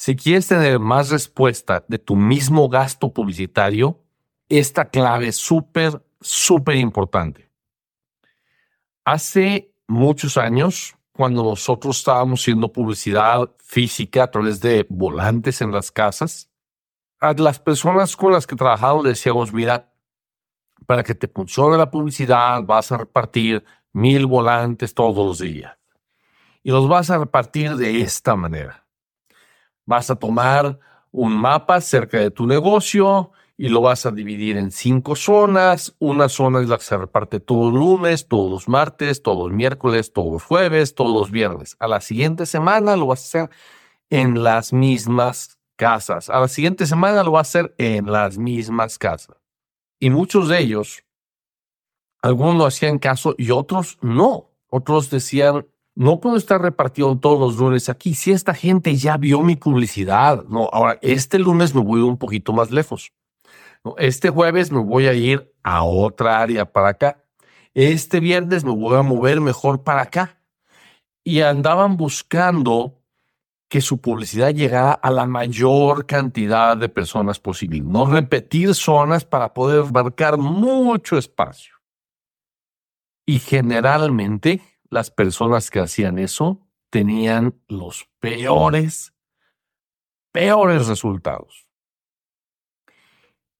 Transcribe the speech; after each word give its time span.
Si 0.00 0.16
quieres 0.16 0.48
tener 0.48 0.78
más 0.78 1.10
respuesta 1.10 1.84
de 1.86 1.98
tu 1.98 2.16
mismo 2.16 2.70
gasto 2.70 3.12
publicitario, 3.12 4.00
esta 4.48 4.88
clave 4.88 5.28
es 5.28 5.36
súper, 5.36 6.02
súper 6.22 6.76
importante. 6.76 7.50
Hace 9.04 9.74
muchos 9.86 10.38
años, 10.38 10.96
cuando 11.12 11.44
nosotros 11.44 11.98
estábamos 11.98 12.40
haciendo 12.40 12.72
publicidad 12.72 13.50
física 13.58 14.22
a 14.22 14.30
través 14.30 14.62
de 14.62 14.86
volantes 14.88 15.60
en 15.60 15.70
las 15.70 15.90
casas, 15.90 16.48
a 17.20 17.34
las 17.34 17.58
personas 17.58 18.16
con 18.16 18.32
las 18.32 18.46
que 18.46 18.56
trabajamos 18.56 19.04
le 19.04 19.10
decíamos, 19.10 19.52
mira, 19.52 19.92
para 20.86 21.02
que 21.02 21.14
te 21.14 21.28
funcione 21.28 21.76
la 21.76 21.90
publicidad 21.90 22.62
vas 22.62 22.90
a 22.90 22.96
repartir 22.96 23.62
mil 23.92 24.24
volantes 24.24 24.94
todos 24.94 25.26
los 25.26 25.40
días. 25.40 25.76
Y 26.62 26.70
los 26.70 26.88
vas 26.88 27.10
a 27.10 27.18
repartir 27.18 27.76
de 27.76 28.00
esta 28.00 28.34
manera. 28.34 28.86
Vas 29.90 30.08
a 30.08 30.14
tomar 30.14 30.78
un 31.10 31.36
mapa 31.36 31.80
cerca 31.80 32.20
de 32.20 32.30
tu 32.30 32.46
negocio 32.46 33.32
y 33.56 33.70
lo 33.70 33.80
vas 33.80 34.06
a 34.06 34.12
dividir 34.12 34.56
en 34.56 34.70
cinco 34.70 35.16
zonas. 35.16 35.96
Una 35.98 36.28
zona 36.28 36.60
es 36.60 36.68
la 36.68 36.76
que 36.78 36.84
se 36.84 36.96
reparte 36.96 37.40
todos 37.40 37.72
los 37.72 37.82
lunes, 37.82 38.28
todos 38.28 38.48
los 38.48 38.68
martes, 38.68 39.20
todos 39.20 39.48
los 39.48 39.52
miércoles, 39.52 40.12
todos 40.12 40.30
los 40.30 40.44
jueves, 40.44 40.94
todos 40.94 41.12
los 41.12 41.32
viernes. 41.32 41.74
A 41.80 41.88
la 41.88 42.00
siguiente 42.00 42.46
semana 42.46 42.94
lo 42.94 43.06
vas 43.08 43.22
a 43.22 43.40
hacer 43.40 43.50
en 44.10 44.44
las 44.44 44.72
mismas 44.72 45.58
casas. 45.74 46.30
A 46.30 46.38
la 46.38 46.46
siguiente 46.46 46.86
semana 46.86 47.24
lo 47.24 47.32
vas 47.32 47.48
a 47.48 47.50
hacer 47.58 47.74
en 47.76 48.12
las 48.12 48.38
mismas 48.38 48.96
casas. 48.96 49.38
Y 49.98 50.10
muchos 50.10 50.46
de 50.46 50.60
ellos, 50.60 51.02
algunos 52.22 52.54
lo 52.54 52.66
hacían 52.66 53.00
caso 53.00 53.34
y 53.36 53.50
otros 53.50 53.98
no. 54.02 54.52
Otros 54.68 55.10
decían, 55.10 55.66
no 56.00 56.18
puedo 56.18 56.38
estar 56.38 56.62
repartido 56.62 57.14
todos 57.18 57.38
los 57.38 57.58
lunes 57.58 57.90
aquí. 57.90 58.14
Si 58.14 58.32
esta 58.32 58.54
gente 58.54 58.96
ya 58.96 59.18
vio 59.18 59.42
mi 59.42 59.56
publicidad, 59.56 60.44
no, 60.44 60.70
ahora 60.72 60.98
este 61.02 61.38
lunes 61.38 61.74
me 61.74 61.82
voy 61.82 62.00
un 62.00 62.16
poquito 62.16 62.54
más 62.54 62.70
lejos. 62.70 63.12
Este 63.98 64.30
jueves 64.30 64.72
me 64.72 64.78
voy 64.78 65.08
a 65.08 65.12
ir 65.12 65.52
a 65.62 65.84
otra 65.84 66.40
área 66.40 66.64
para 66.64 66.88
acá. 66.88 67.22
Este 67.74 68.18
viernes 68.18 68.64
me 68.64 68.70
voy 68.70 68.96
a 68.96 69.02
mover 69.02 69.42
mejor 69.42 69.82
para 69.82 70.00
acá. 70.00 70.40
Y 71.22 71.42
andaban 71.42 71.98
buscando 71.98 73.02
que 73.68 73.82
su 73.82 74.00
publicidad 74.00 74.54
llegara 74.54 74.92
a 74.92 75.10
la 75.10 75.26
mayor 75.26 76.06
cantidad 76.06 76.78
de 76.78 76.88
personas 76.88 77.38
posible. 77.38 77.82
No 77.82 78.06
repetir 78.06 78.74
zonas 78.74 79.26
para 79.26 79.52
poder 79.52 79.80
abarcar 79.80 80.38
mucho 80.38 81.18
espacio. 81.18 81.74
Y 83.26 83.38
generalmente 83.38 84.62
las 84.90 85.10
personas 85.10 85.70
que 85.70 85.80
hacían 85.80 86.18
eso 86.18 86.66
tenían 86.90 87.54
los 87.68 88.08
peores, 88.18 89.14
peores 90.32 90.88
resultados. 90.88 91.66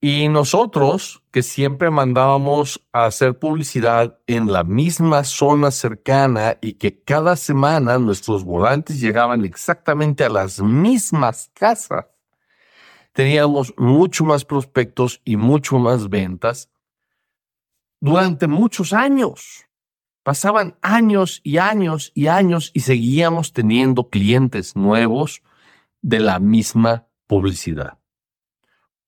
Y 0.02 0.28
nosotros, 0.28 1.22
que 1.30 1.42
siempre 1.42 1.90
mandábamos 1.90 2.82
a 2.90 3.04
hacer 3.04 3.38
publicidad 3.38 4.18
en 4.26 4.50
la 4.50 4.64
misma 4.64 5.24
zona 5.24 5.70
cercana 5.70 6.56
y 6.62 6.74
que 6.74 7.02
cada 7.02 7.36
semana 7.36 7.98
nuestros 7.98 8.42
volantes 8.42 8.98
llegaban 8.98 9.44
exactamente 9.44 10.24
a 10.24 10.30
las 10.30 10.60
mismas 10.60 11.50
casas, 11.52 12.06
teníamos 13.12 13.74
mucho 13.76 14.24
más 14.24 14.46
prospectos 14.46 15.20
y 15.22 15.36
mucho 15.36 15.78
más 15.78 16.08
ventas 16.08 16.70
durante 18.00 18.46
muchos 18.46 18.94
años. 18.94 19.66
Pasaban 20.30 20.76
años 20.80 21.40
y 21.42 21.58
años 21.58 22.12
y 22.14 22.28
años 22.28 22.70
y 22.72 22.82
seguíamos 22.82 23.52
teniendo 23.52 24.10
clientes 24.10 24.76
nuevos 24.76 25.42
de 26.02 26.20
la 26.20 26.38
misma 26.38 27.08
publicidad. 27.26 27.98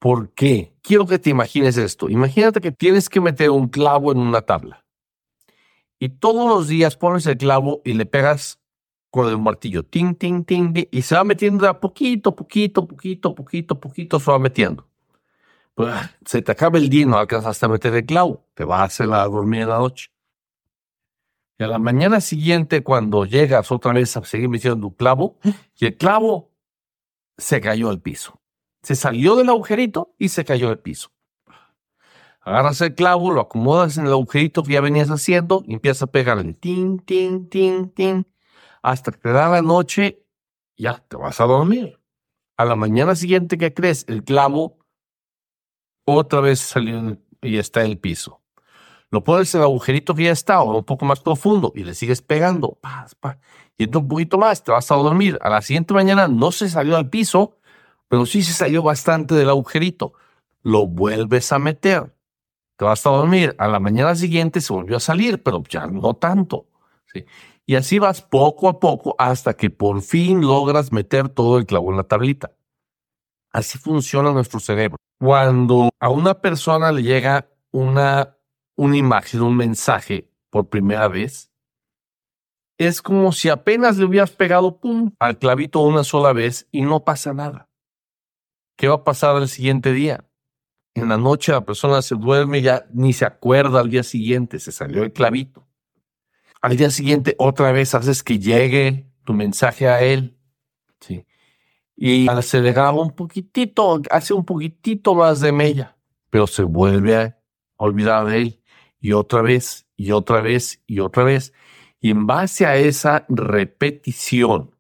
¿Por 0.00 0.31
qué? 0.31 0.75
Quiero 0.83 1.06
que 1.06 1.20
te 1.20 1.31
imagines 1.31 1.77
esto. 1.77 2.09
Imagínate 2.09 2.61
que 2.61 2.73
tienes 2.73 3.09
que 3.09 3.20
meter 3.20 3.50
un 3.50 3.69
clavo 3.69 4.11
en 4.11 4.19
una 4.19 4.41
tabla. 4.43 4.84
Y 6.00 6.09
todos 6.09 6.49
los 6.49 6.66
días 6.66 6.97
pones 6.97 7.25
el 7.28 7.39
clavo 7.39 7.83
y 7.84 7.93
le 7.93 8.04
pegas 8.04 8.59
con 9.09 9.28
el 9.28 9.39
martillo. 9.39 9.84
Ting, 9.84 10.16
ting, 10.16 10.43
ting, 10.43 10.75
y 10.91 11.03
se 11.03 11.15
va 11.15 11.22
metiendo 11.22 11.69
a 11.69 11.78
poquito, 11.78 12.34
poquito, 12.34 12.84
poquito, 12.84 13.33
poquito, 13.33 13.78
poquito, 13.78 14.19
se 14.19 14.28
va 14.28 14.41
metiendo. 14.41 14.89
Pues, 15.77 15.94
se 16.27 16.43
te 16.43 16.50
acaba 16.50 16.78
el 16.78 16.89
día 16.89 17.03
y 17.03 17.06
no 17.06 17.16
alcanzas 17.16 17.62
a 17.62 17.69
meter 17.69 17.94
el 17.94 18.06
clavo. 18.06 18.44
Te 18.54 18.65
vas 18.65 18.81
a 18.81 18.84
hacer 18.87 19.12
a 19.12 19.25
dormir 19.28 19.60
en 19.60 19.69
la 19.69 19.78
noche. 19.78 20.12
Y 21.62 21.65
a 21.65 21.69
la 21.69 21.78
mañana 21.78 22.21
siguiente, 22.21 22.83
cuando 22.83 23.25
llegas 23.25 23.71
otra 23.71 23.93
vez 23.93 24.17
a 24.17 24.25
seguir 24.25 24.49
metiendo 24.49 24.89
un 24.89 24.95
clavo, 24.95 25.39
y 25.78 25.87
el 25.87 25.97
clavo 25.97 26.50
se 27.39 27.61
cayó 27.61 27.89
al 27.89 28.00
piso. 28.00 28.41
Se 28.83 28.97
salió 28.97 29.37
del 29.37 29.49
agujerito 29.49 30.12
y 30.19 30.31
se 30.31 30.45
cayó 30.45 30.71
al 30.71 30.81
piso. 30.81 31.12
Agarras 32.41 32.81
el 32.81 32.97
clavo, 32.97 33.31
lo 33.31 33.43
acomodas 33.43 33.97
en 33.97 34.06
el 34.06 34.12
agujerito 34.12 34.65
que 34.65 34.72
ya 34.72 34.81
venías 34.81 35.09
haciendo 35.09 35.62
y 35.65 35.75
empiezas 35.75 36.03
a 36.03 36.06
pegarle 36.09 36.55
tin, 36.55 36.99
tin, 36.99 37.49
tin, 37.49 37.91
tin, 37.91 38.27
hasta 38.83 39.12
que 39.12 39.19
te 39.19 39.31
da 39.31 39.49
la 39.49 39.62
noche, 39.62 40.27
ya 40.77 40.99
te 40.99 41.17
vas 41.17 41.41
a 41.41 41.45
dormir. 41.45 42.01
A 42.56 42.65
la 42.65 42.75
mañana 42.75 43.15
siguiente 43.15 43.56
que 43.56 43.72
crees, 43.72 44.05
el 44.09 44.25
clavo 44.25 44.78
otra 46.06 46.41
vez 46.41 46.59
salió 46.59 47.19
y 47.41 47.59
está 47.59 47.84
en 47.84 47.93
el 47.93 47.99
piso. 48.01 48.41
Lo 49.12 49.23
pones 49.23 49.55
en 49.55 49.61
el 49.61 49.67
agujerito 49.67 50.15
que 50.15 50.25
ya 50.25 50.33
está, 50.33 50.62
o 50.62 50.78
un 50.78 50.84
poco 50.84 51.05
más 51.05 51.21
profundo, 51.21 51.71
y 51.77 51.84
le 51.84 51.95
sigues 51.95 52.23
pegando. 52.23 52.78
Y 53.77 53.84
entonces 53.84 54.05
un 54.05 54.09
poquito 54.09 54.39
más, 54.39 54.65
te 54.65 54.73
vas 54.73 54.91
a 54.91 54.95
dormir. 54.95 55.39
A 55.43 55.50
la 55.50 55.61
siguiente 55.61 55.93
mañana 55.93 56.28
no 56.28 56.50
se 56.50 56.71
salió 56.71 56.97
al 56.97 57.11
piso, 57.11 57.59
pero 58.09 58.25
sí 58.25 58.43
se 58.43 58.55
salió 58.55 58.83
bastante 58.83 59.34
del 59.34 59.51
agujerito. 59.51 60.15
Lo 60.62 60.87
vuelves 60.87 61.53
a 61.53 61.59
meter. 61.59 62.15
Te 62.77 62.87
vas 62.87 63.05
a 63.06 63.11
dormir. 63.11 63.55
A 63.59 63.69
la 63.69 63.81
mañana 63.81 64.15
siguiente 64.15 64.62
se 64.62 64.72
volvió 64.72 64.97
a 64.97 65.01
salir, 65.01 65.43
pero 65.43 65.62
ya 65.69 65.87
no 65.87 66.15
tanto. 66.15 66.67
¿sí? 67.12 67.27
Y 67.67 67.75
así 67.75 67.99
vas 67.99 68.22
poco 68.22 68.67
a 68.67 68.81
poco 68.81 69.15
hasta 69.19 69.55
que 69.55 69.69
por 69.69 70.01
fin 70.01 70.41
logras 70.41 70.91
meter 70.91 71.28
todo 71.28 71.59
el 71.59 71.67
clavo 71.67 71.91
en 71.91 71.99
la 71.99 72.05
tablita. 72.05 72.53
Así 73.53 73.77
funciona 73.77 74.33
nuestro 74.33 74.59
cerebro. 74.59 74.97
Cuando 75.19 75.91
a 76.01 76.09
una 76.09 76.41
persona 76.41 76.91
le 76.93 77.03
llega 77.03 77.49
una, 77.72 78.37
una 78.77 78.97
imagen, 78.97 79.43
un 79.43 79.56
mensaje 79.56 80.31
por 80.50 80.69
primera 80.69 81.09
vez, 81.09 81.53
es 82.78 83.03
como 83.03 83.33
si 83.33 83.49
apenas 83.49 83.97
le 83.97 84.05
hubieras 84.05 84.31
pegado 84.31 84.81
al 85.19 85.38
clavito 85.38 85.81
una 85.81 86.05
sola 86.05 86.33
vez 86.33 86.69
y 86.72 86.83
no 86.83 87.05
pasa 87.05 87.33
nada. 87.33 87.69
¿Qué 88.77 88.88
va 88.88 88.97
a 88.97 89.05
pasar 89.05 89.41
el 89.41 89.49
siguiente 89.49 89.93
día? 89.93 90.25
En 90.94 91.09
la 91.09 91.16
noche 91.16 91.53
la 91.53 91.65
persona 91.65 92.03
se 92.03 92.16
duerme 92.16 92.60
ya 92.60 92.87
ni 92.93 93.12
se 93.12 93.25
acuerda 93.25 93.81
al 93.81 93.91
día 93.91 94.03
siguiente, 94.03 94.59
se 94.59 94.72
salió 94.72 95.04
el 95.04 95.12
clavito. 95.12 95.66
Al 96.60 96.77
día 96.77 96.91
siguiente 96.91 97.34
otra 97.39 97.72
vez 97.72 97.94
haces 97.94 98.22
que 98.22 98.39
llegue 98.39 99.06
tu 99.25 99.33
mensaje 99.33 99.89
a 99.89 100.03
él. 100.03 100.37
Sí. 101.00 101.25
Y 101.97 102.27
le 102.27 102.72
graba 102.72 103.00
un 103.00 103.12
poquitito, 103.12 104.00
hace 104.10 104.34
un 104.34 104.44
poquitito 104.44 105.15
más 105.15 105.41
de 105.41 105.53
mella, 105.53 105.97
pero 106.31 106.47
se 106.47 106.62
vuelve 106.62 107.16
a 107.16 107.37
olvidar 107.77 108.27
de 108.27 108.39
él. 108.39 108.62
Y 109.03 109.13
otra 109.13 109.43
vez, 109.43 109.87
y 109.97 110.13
otra 110.13 110.41
vez, 110.41 110.81
y 110.87 111.01
otra 111.01 111.25
vez. 111.25 111.53
Y 112.01 112.13
en 112.13 112.27
base 112.27 112.65
a 112.65 112.77
esa 112.77 113.27
repetición, 113.29 114.75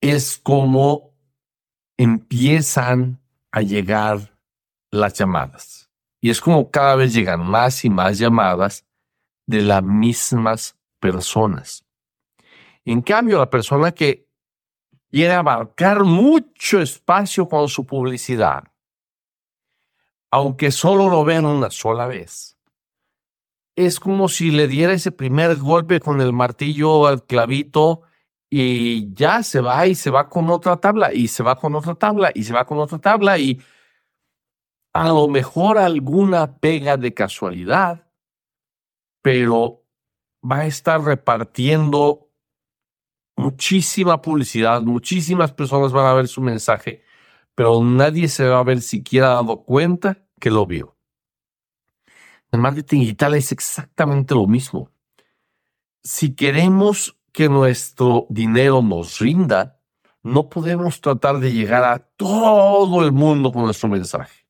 es 0.00 0.38
como 0.38 1.14
empiezan 1.96 3.20
a 3.52 3.62
llegar 3.62 4.36
las 4.90 5.14
llamadas. 5.14 5.88
Y 6.20 6.30
es 6.30 6.40
como 6.40 6.70
cada 6.70 6.96
vez 6.96 7.14
llegan 7.14 7.46
más 7.48 7.84
y 7.84 7.90
más 7.90 8.18
llamadas 8.18 8.84
de 9.46 9.62
las 9.62 9.84
mismas 9.84 10.76
personas. 11.00 11.84
En 12.84 13.02
cambio, 13.02 13.38
la 13.38 13.50
persona 13.50 13.92
que 13.92 14.28
quiere 15.10 15.32
abarcar 15.32 16.02
mucho 16.02 16.80
espacio 16.80 17.48
con 17.48 17.68
su 17.68 17.86
publicidad, 17.86 18.64
aunque 20.32 20.70
solo 20.70 21.10
lo 21.10 21.24
vean 21.24 21.44
una 21.44 21.70
sola 21.70 22.06
vez, 22.06 22.56
es 23.76 24.00
como 24.00 24.28
si 24.28 24.50
le 24.50 24.66
diera 24.66 24.94
ese 24.94 25.12
primer 25.12 25.56
golpe 25.56 26.00
con 26.00 26.20
el 26.22 26.32
martillo 26.32 27.06
al 27.06 27.24
clavito 27.24 28.02
y 28.50 29.12
ya 29.14 29.42
se 29.42 29.60
va 29.60 29.86
y 29.86 29.94
se 29.94 30.10
va 30.10 30.28
con 30.28 30.48
otra 30.50 30.78
tabla 30.78 31.12
y 31.12 31.28
se 31.28 31.42
va 31.42 31.56
con 31.56 31.74
otra 31.74 31.94
tabla 31.94 32.32
y 32.34 32.44
se 32.44 32.54
va 32.54 32.64
con 32.64 32.78
otra 32.78 32.98
tabla 32.98 33.38
y 33.38 33.60
a 34.94 35.08
lo 35.08 35.28
mejor 35.28 35.78
alguna 35.78 36.58
pega 36.58 36.96
de 36.96 37.14
casualidad, 37.14 38.10
pero 39.22 39.84
va 40.42 40.60
a 40.60 40.66
estar 40.66 41.02
repartiendo 41.02 42.30
muchísima 43.36 44.20
publicidad, 44.20 44.82
muchísimas 44.82 45.52
personas 45.52 45.92
van 45.92 46.06
a 46.06 46.14
ver 46.14 46.28
su 46.28 46.40
mensaje, 46.40 47.02
pero 47.54 47.82
nadie 47.82 48.28
se 48.28 48.46
va 48.46 48.60
a 48.60 48.64
ver 48.64 48.80
siquiera 48.80 49.28
dado 49.28 49.62
cuenta 49.64 50.26
que 50.40 50.50
lo 50.50 50.66
vio. 50.66 50.96
El 52.50 52.60
marketing 52.60 53.00
digital 53.00 53.34
es 53.34 53.52
exactamente 53.52 54.34
lo 54.34 54.46
mismo. 54.46 54.90
Si 56.02 56.34
queremos 56.34 57.18
que 57.32 57.48
nuestro 57.48 58.26
dinero 58.28 58.82
nos 58.82 59.18
rinda, 59.18 59.80
no 60.22 60.48
podemos 60.48 61.00
tratar 61.00 61.38
de 61.38 61.52
llegar 61.52 61.84
a 61.84 61.98
todo 61.98 63.04
el 63.04 63.12
mundo 63.12 63.52
con 63.52 63.64
nuestro 63.64 63.88
mensaje. 63.88 64.46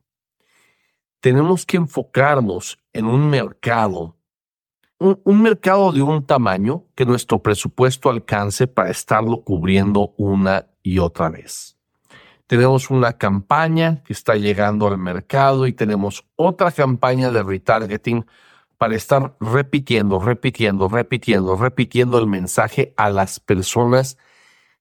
Tenemos 1.21 1.65
que 1.65 1.77
enfocarnos 1.77 2.79
en 2.93 3.07
un 3.07 3.31
mercado, 3.31 4.17
un, 4.99 5.43
mercado 5.43 5.93
de 5.93 6.03
un 6.03 6.27
tamaño 6.27 6.87
que 6.95 7.07
nuestro 7.07 7.43
presupuesto 7.43 8.11
alcance 8.11 8.67
para 8.67 8.91
estarlo 8.91 9.43
cubriendo 9.43 10.15
una 10.17 10.67
y 10.83 10.99
otra 10.99 11.31
vez. 11.31 11.79
Tenemos 12.53 12.91
una 12.91 13.15
campaña 13.15 14.03
que 14.05 14.13
está 14.13 14.35
llegando 14.35 14.87
al 14.87 14.99
mercado 14.99 15.67
y 15.67 15.73
tenemos 15.73 16.27
otra 16.37 16.71
campaña 16.71 17.31
de 17.31 17.43
retargeting 17.43 18.27
para 18.77 18.95
estar 18.95 19.35
repitiendo, 19.41 20.21
repitiendo, 20.21 20.87
repitiendo, 20.87 21.57
repitiendo 21.57 22.19
el 22.19 22.27
mensaje 22.27 22.93
a 22.99 23.09
las 23.09 23.41
personas 23.41 24.19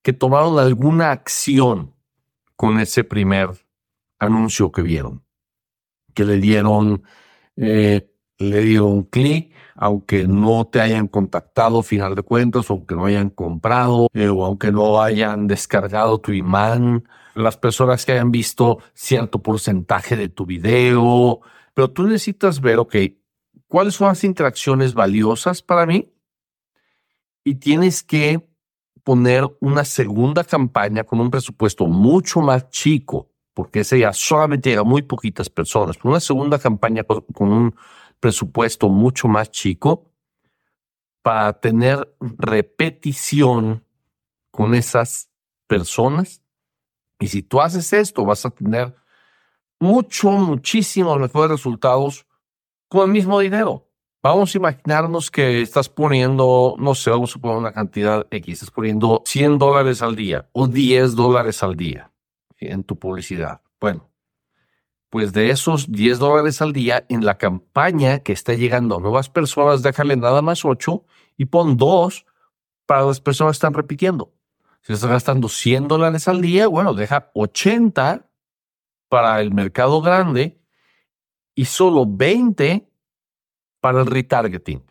que 0.01 0.11
tomaron 0.11 0.59
alguna 0.59 1.11
acción 1.11 1.93
con 2.57 2.77
ese 2.77 3.05
primer 3.05 3.51
anuncio 4.19 4.73
que 4.73 4.81
vieron, 4.81 5.23
que 6.13 6.25
le 6.25 6.39
dieron, 6.39 7.03
eh, 7.55 8.10
le 8.41 8.61
dieron 8.61 9.03
clic, 9.03 9.53
aunque 9.75 10.27
no 10.27 10.65
te 10.67 10.81
hayan 10.81 11.07
contactado 11.07 11.81
final 11.83 12.15
de 12.15 12.23
cuentas, 12.23 12.69
aunque 12.69 12.95
no 12.95 13.05
hayan 13.05 13.29
comprado, 13.29 14.07
eh, 14.13 14.27
o 14.27 14.45
aunque 14.45 14.71
no 14.71 15.01
hayan 15.01 15.47
descargado 15.47 16.19
tu 16.19 16.31
imán, 16.33 17.03
las 17.35 17.57
personas 17.57 18.05
que 18.05 18.13
hayan 18.13 18.31
visto 18.31 18.79
cierto 18.93 19.41
porcentaje 19.41 20.15
de 20.15 20.29
tu 20.29 20.45
video, 20.45 21.41
pero 21.73 21.89
tú 21.89 22.03
necesitas 22.03 22.59
ver, 22.59 22.79
ok, 22.79 22.95
¿cuáles 23.67 23.95
son 23.95 24.07
las 24.07 24.23
interacciones 24.23 24.93
valiosas 24.93 25.61
para 25.61 25.85
mí? 25.85 26.11
Y 27.43 27.55
tienes 27.55 28.03
que 28.03 28.47
poner 29.03 29.45
una 29.59 29.85
segunda 29.85 30.43
campaña 30.43 31.03
con 31.03 31.19
un 31.19 31.31
presupuesto 31.31 31.87
mucho 31.87 32.41
más 32.41 32.69
chico, 32.69 33.29
porque 33.53 33.81
ese 33.81 33.99
ya 33.99 34.13
solamente 34.13 34.69
llega 34.69 34.81
a 34.81 34.85
muy 34.85 35.01
poquitas 35.01 35.49
personas, 35.49 35.97
una 36.03 36.19
segunda 36.19 36.59
campaña 36.59 37.03
con, 37.03 37.51
un 37.51 37.75
presupuesto 38.21 38.87
mucho 38.87 39.27
más 39.27 39.51
chico 39.51 40.09
para 41.21 41.59
tener 41.59 42.15
repetición 42.19 43.85
con 44.51 44.73
esas 44.73 45.29
personas. 45.67 46.41
Y 47.19 47.27
si 47.27 47.41
tú 47.41 47.59
haces 47.59 47.91
esto, 47.91 48.23
vas 48.23 48.45
a 48.45 48.51
tener 48.51 48.95
mucho, 49.79 50.31
muchísimos 50.31 51.19
mejores 51.19 51.51
resultados 51.51 52.25
con 52.87 53.07
el 53.07 53.11
mismo 53.11 53.39
dinero. 53.39 53.87
Vamos 54.23 54.53
a 54.53 54.57
imaginarnos 54.59 55.31
que 55.31 55.61
estás 55.61 55.89
poniendo, 55.89 56.75
no 56.77 56.93
sé, 56.93 57.09
vamos 57.09 57.35
a 57.35 57.39
poner 57.39 57.57
una 57.57 57.73
cantidad 57.73 58.27
X, 58.29 58.53
estás 58.53 58.69
poniendo 58.69 59.23
100 59.25 59.57
dólares 59.57 60.03
al 60.03 60.15
día 60.15 60.47
o 60.51 60.67
10 60.67 61.15
dólares 61.15 61.63
al 61.63 61.75
día 61.75 62.11
en 62.59 62.83
tu 62.83 62.99
publicidad. 62.99 63.61
Bueno, 63.79 64.10
pues 65.11 65.33
de 65.33 65.49
esos 65.49 65.91
10 65.91 66.19
dólares 66.19 66.61
al 66.61 66.71
día 66.71 67.05
en 67.09 67.25
la 67.25 67.37
campaña 67.37 68.19
que 68.19 68.31
está 68.31 68.53
llegando 68.53 68.95
a 68.95 69.01
nuevas 69.01 69.29
personas, 69.29 69.83
déjale 69.83 70.15
nada 70.15 70.41
más 70.41 70.63
8 70.63 71.03
y 71.37 71.45
pon 71.45 71.75
2 71.75 72.25
para 72.85 73.03
las 73.03 73.19
personas 73.19 73.51
que 73.51 73.57
están 73.57 73.73
repitiendo. 73.73 74.33
Si 74.81 74.93
estás 74.93 75.09
gastando 75.09 75.49
100 75.49 75.89
dólares 75.89 76.29
al 76.29 76.41
día, 76.41 76.67
bueno, 76.67 76.93
deja 76.93 77.29
80 77.33 78.25
para 79.09 79.41
el 79.41 79.53
mercado 79.53 80.01
grande 80.01 80.61
y 81.55 81.65
solo 81.65 82.05
20 82.07 82.89
para 83.81 83.99
el 83.99 84.07
retargeting. 84.07 84.81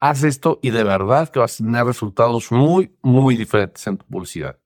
Haz 0.00 0.24
esto 0.24 0.58
y 0.62 0.70
de 0.70 0.82
verdad 0.82 1.28
que 1.28 1.38
vas 1.38 1.60
a 1.60 1.64
tener 1.64 1.84
resultados 1.84 2.50
muy, 2.50 2.92
muy 3.02 3.36
diferentes 3.36 3.86
en 3.86 3.98
tu 3.98 4.06
publicidad. 4.06 4.58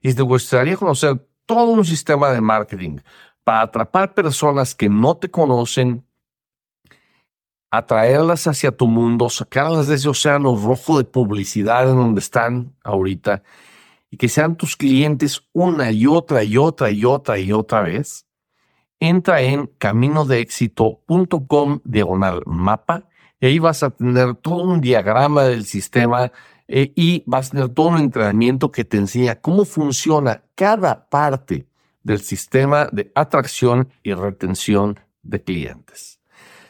Y 0.00 0.14
te 0.14 0.22
gustaría 0.22 0.76
conocer 0.76 1.26
todo 1.46 1.72
un 1.72 1.84
sistema 1.84 2.30
de 2.30 2.40
marketing 2.40 2.98
para 3.44 3.62
atrapar 3.62 4.14
personas 4.14 4.74
que 4.74 4.88
no 4.88 5.16
te 5.16 5.30
conocen, 5.30 6.04
atraerlas 7.70 8.46
hacia 8.46 8.74
tu 8.76 8.86
mundo, 8.86 9.28
sacarlas 9.30 9.86
de 9.86 9.94
ese 9.96 10.08
océano 10.08 10.56
rojo 10.56 10.98
de 10.98 11.04
publicidad 11.04 11.88
en 11.88 11.96
donde 11.96 12.20
están 12.20 12.74
ahorita 12.84 13.42
y 14.10 14.16
que 14.18 14.28
sean 14.28 14.56
tus 14.56 14.76
clientes 14.76 15.48
una 15.52 15.90
y 15.90 16.06
otra 16.06 16.44
y 16.44 16.58
otra 16.58 16.90
y 16.90 17.06
otra 17.06 17.38
y 17.38 17.50
otra 17.50 17.80
vez, 17.80 18.26
entra 19.00 19.40
en 19.40 19.68
caminodeéxito.com 19.78 21.80
diagonal 21.82 22.42
mapa 22.44 23.08
y 23.40 23.46
ahí 23.46 23.58
vas 23.58 23.82
a 23.82 23.88
tener 23.90 24.34
todo 24.34 24.64
un 24.64 24.82
diagrama 24.82 25.44
del 25.44 25.64
sistema 25.64 26.30
eh, 26.68 26.92
y 26.94 27.24
vas 27.26 27.48
a 27.48 27.52
tener 27.52 27.70
todo 27.70 27.88
un 27.88 27.98
entrenamiento 27.98 28.70
que 28.70 28.84
te 28.84 28.98
enseña 28.98 29.40
cómo 29.40 29.64
funciona 29.64 30.44
cada 30.54 31.08
parte 31.08 31.71
del 32.02 32.20
sistema 32.20 32.88
de 32.92 33.12
atracción 33.14 33.88
y 34.02 34.14
retención 34.14 34.98
de 35.22 35.42
clientes. 35.42 36.20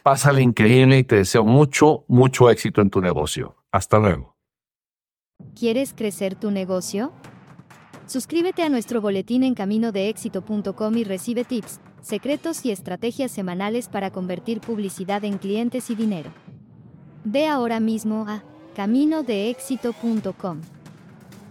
Pásale 0.03 0.41
increíble 0.41 0.99
y 0.99 1.03
te 1.03 1.15
deseo 1.15 1.45
mucho, 1.45 2.05
mucho 2.07 2.49
éxito 2.49 2.81
en 2.81 2.89
tu 2.89 3.01
negocio. 3.01 3.55
Hasta 3.71 3.99
luego. 3.99 4.35
¿Quieres 5.57 5.93
crecer 5.93 6.35
tu 6.35 6.51
negocio? 6.51 7.13
Suscríbete 8.05 8.63
a 8.63 8.69
nuestro 8.69 9.01
boletín 9.01 9.43
en 9.43 9.53
caminodeéxito.com 9.55 10.97
y 10.97 11.03
recibe 11.05 11.45
tips, 11.45 11.79
secretos 12.01 12.65
y 12.65 12.71
estrategias 12.71 13.31
semanales 13.31 13.87
para 13.87 14.11
convertir 14.11 14.59
publicidad 14.59 15.23
en 15.23 15.37
clientes 15.37 15.89
y 15.89 15.95
dinero. 15.95 16.31
Ve 17.23 17.47
ahora 17.47 17.79
mismo 17.79 18.25
a 18.27 18.43
caminodeéxito.com. 18.75 20.61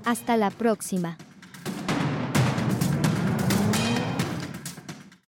Hasta 0.04 0.36
la 0.36 0.50
próxima. 0.50 1.16